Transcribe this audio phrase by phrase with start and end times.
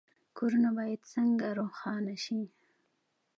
[0.37, 2.41] کورونه باید څنګه روښانه شي؟